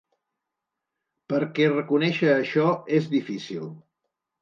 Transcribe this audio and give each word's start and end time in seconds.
Perquè 1.35 1.69
reconèixer 1.75 2.35
això 2.39 2.69
és 3.01 3.15
difícil. 3.17 3.73